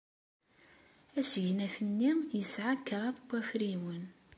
[1.19, 4.05] Asegnaf-nni yesɛa kraḍ n wafriwen.